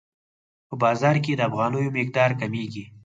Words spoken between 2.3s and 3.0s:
کمیږي.